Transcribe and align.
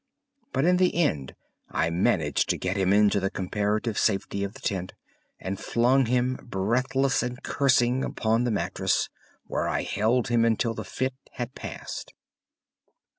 But 0.51 0.65
in 0.65 0.77
the 0.77 0.95
end 0.95 1.35
I 1.69 1.91
managed 1.91 2.49
to 2.49 2.57
get 2.57 2.75
him 2.75 2.91
into 2.91 3.19
the 3.19 3.29
comparative 3.29 3.99
safety 3.99 4.43
of 4.43 4.55
the 4.55 4.59
tent, 4.59 4.93
and 5.39 5.59
flung 5.59 6.07
him 6.07 6.39
breathless 6.41 7.21
and 7.21 7.43
cursing 7.43 8.03
upon 8.03 8.43
the 8.43 8.49
mattress 8.49 9.09
where 9.45 9.67
I 9.69 9.83
held 9.83 10.29
him 10.29 10.43
until 10.43 10.73
the 10.73 10.83
fit 10.83 11.13
had 11.33 11.53
passed. 11.53 12.15